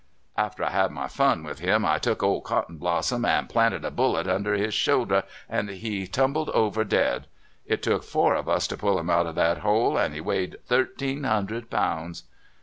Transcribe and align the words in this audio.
"After 0.35 0.63
I 0.63 0.71
had 0.71 0.89
my 0.89 1.07
fun 1.07 1.43
with 1.43 1.59
him, 1.59 1.85
I 1.85 1.99
took 1.99 2.23
old 2.23 2.43
Cot 2.43 2.65
tonblossom 2.69 3.23
and 3.23 3.47
planted 3.47 3.85
a 3.85 3.91
bullet 3.91 4.27
under 4.27 4.55
his 4.55 4.73
shoul 4.73 5.05
der, 5.05 5.21
and 5.47 5.69
he 5.69 6.07
tumbled 6.07 6.49
over 6.49 6.83
dead. 6.83 7.27
It 7.67 7.83
took 7.83 8.01
four 8.03 8.33
of 8.33 8.49
us 8.49 8.65
to 8.69 8.77
pull 8.77 8.97
him 8.97 9.11
out 9.11 9.27
of 9.27 9.35
that 9.35 9.59
hole, 9.59 9.99
and 9.99 10.15
he 10.15 10.19
weighed 10.19 10.57
thir 10.65 10.85
teen 10.85 11.23
hundred 11.23 11.69
pounds." 11.69 12.23